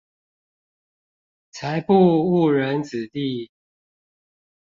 [1.51, 3.51] 才不誤人子弟